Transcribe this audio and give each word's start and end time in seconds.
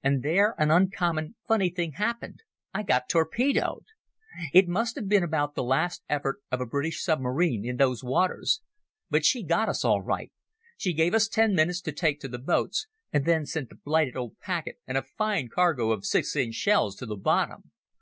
And 0.00 0.22
there 0.22 0.54
an 0.58 0.70
uncommon 0.70 1.34
funny 1.48 1.68
thing 1.68 1.94
happened—I 1.94 2.84
got 2.84 3.08
torpedoed. 3.08 3.82
"It 4.52 4.68
must 4.68 4.94
have 4.94 5.08
been 5.08 5.24
about 5.24 5.56
the 5.56 5.64
last 5.64 6.04
effort 6.08 6.38
of 6.52 6.60
a 6.60 6.66
British 6.66 7.02
submarine 7.02 7.64
in 7.64 7.78
those 7.78 8.04
waters. 8.04 8.60
But 9.10 9.24
she 9.24 9.42
got 9.42 9.68
us 9.68 9.84
all 9.84 10.00
right. 10.00 10.30
She 10.76 10.92
gave 10.92 11.14
us 11.14 11.26
ten 11.26 11.56
minutes 11.56 11.80
to 11.80 11.90
take 11.90 12.20
to 12.20 12.28
the 12.28 12.38
boats, 12.38 12.86
and 13.12 13.24
then 13.24 13.44
sent 13.44 13.70
the 13.70 13.74
blighted 13.74 14.16
old 14.16 14.38
packet 14.38 14.76
and 14.86 14.96
a 14.96 15.02
fine 15.02 15.48
cargo 15.48 15.90
of 15.90 16.06
6 16.06 16.36
inch 16.36 16.54
shells 16.54 16.94
to 16.94 17.04
the 17.06 17.16
bottom. 17.16 17.72